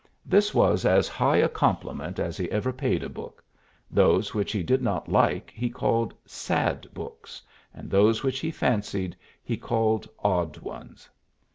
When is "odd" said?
10.23-10.57